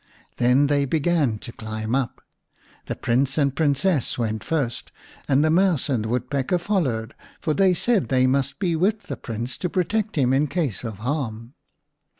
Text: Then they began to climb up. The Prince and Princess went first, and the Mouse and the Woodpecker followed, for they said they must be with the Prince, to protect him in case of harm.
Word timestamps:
Then 0.37 0.65
they 0.65 0.85
began 0.85 1.37
to 1.37 1.51
climb 1.51 1.93
up. 1.93 2.21
The 2.87 2.95
Prince 2.95 3.37
and 3.37 3.55
Princess 3.55 4.17
went 4.17 4.43
first, 4.43 4.91
and 5.27 5.45
the 5.45 5.51
Mouse 5.51 5.89
and 5.89 6.05
the 6.05 6.09
Woodpecker 6.09 6.57
followed, 6.57 7.13
for 7.39 7.53
they 7.53 7.75
said 7.75 8.07
they 8.09 8.25
must 8.25 8.57
be 8.57 8.75
with 8.75 9.03
the 9.03 9.15
Prince, 9.15 9.59
to 9.59 9.69
protect 9.69 10.15
him 10.15 10.33
in 10.33 10.47
case 10.47 10.83
of 10.83 10.97
harm. 10.97 11.53